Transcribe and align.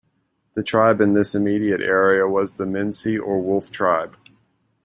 The 0.55 0.63
Tribe 0.63 0.99
in 0.99 1.13
this 1.13 1.35
immediate 1.35 1.79
area 1.81 2.27
was 2.27 2.53
the 2.53 2.65
Minsi 2.65 3.21
or 3.21 3.39
Wolf 3.39 3.69
tribe. 3.69 4.17